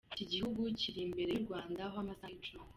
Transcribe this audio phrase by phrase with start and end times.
[0.13, 2.67] Iki gihugu kiri imbere y’u Rwanda ho amasaha icumi.